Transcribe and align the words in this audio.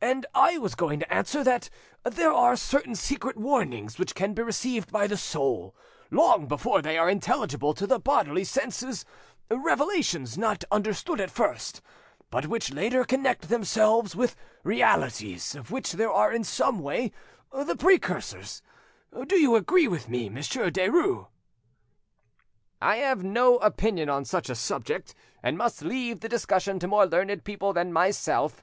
"And 0.00 0.24
I 0.36 0.56
was 0.58 0.76
going 0.76 1.00
to 1.00 1.12
answer 1.12 1.42
that 1.42 1.68
there 2.04 2.32
are 2.32 2.54
certain 2.54 2.94
secret 2.94 3.36
warnings 3.36 3.98
which 3.98 4.14
can 4.14 4.34
be 4.34 4.42
received 4.44 4.92
by 4.92 5.08
the 5.08 5.16
soul 5.16 5.74
long 6.12 6.46
before 6.46 6.80
they 6.80 6.96
are 6.96 7.10
intelligible 7.10 7.74
to 7.74 7.84
the 7.84 7.98
bodily 7.98 8.44
senses 8.44 9.04
revelations 9.50 10.38
not 10.38 10.62
understood 10.70 11.20
at 11.20 11.28
first, 11.28 11.82
but 12.30 12.46
which 12.46 12.70
later 12.70 13.02
connect 13.02 13.48
themselves 13.48 14.14
with 14.14 14.36
realities 14.62 15.56
of 15.56 15.72
which 15.72 15.90
they 15.94 16.04
are 16.04 16.32
in 16.32 16.44
some 16.44 16.78
way 16.78 17.10
the 17.52 17.74
precursors. 17.74 18.62
Do 19.26 19.36
you 19.36 19.56
agree 19.56 19.88
with 19.88 20.08
me, 20.08 20.28
Monsieur 20.28 20.70
Derues?" 20.70 21.26
"I 22.80 22.98
have 22.98 23.24
no 23.24 23.56
opinion 23.56 24.08
on 24.08 24.24
such 24.24 24.48
a 24.48 24.54
subject, 24.54 25.16
and 25.42 25.58
must 25.58 25.82
leave 25.82 26.20
the 26.20 26.28
discussion 26.28 26.78
to 26.78 26.86
more 26.86 27.06
learned 27.08 27.42
people 27.42 27.72
than 27.72 27.92
myself. 27.92 28.62